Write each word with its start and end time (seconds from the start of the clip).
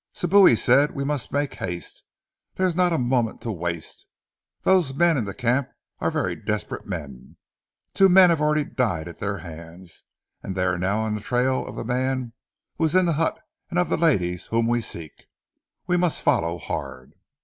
"Sibou," 0.15 0.49
he 0.49 0.55
said, 0.55 0.95
"we 0.95 1.03
must 1.05 1.31
make 1.31 1.53
haste. 1.53 2.05
There 2.55 2.65
is 2.65 2.75
not 2.75 2.91
a 2.91 2.97
moment 2.97 3.39
to 3.41 3.51
waste. 3.51 4.07
Those 4.63 4.95
men 4.95 5.15
in 5.15 5.25
the 5.25 5.33
camp 5.35 5.69
are 5.99 6.09
very 6.09 6.35
desperate 6.35 6.87
men. 6.87 7.37
Two 7.93 8.09
men 8.09 8.31
already 8.31 8.63
have 8.63 8.75
died 8.75 9.07
at 9.07 9.19
their 9.19 9.37
hands, 9.45 10.05
and 10.41 10.55
they 10.55 10.63
are 10.63 10.79
now 10.79 11.01
on 11.01 11.13
the 11.13 11.21
trail 11.21 11.63
of 11.67 11.75
the 11.75 11.85
man 11.85 12.33
who 12.79 12.85
was 12.85 12.95
in 12.95 13.05
the 13.05 13.13
hut 13.13 13.39
and 13.69 13.77
of 13.77 13.89
the 13.89 13.95
ladies 13.97 14.47
whom 14.47 14.65
we 14.65 14.81
seek. 14.81 15.27
We 15.85 15.97
must 15.97 16.23
follow 16.23 16.57
hard!" 16.57 17.13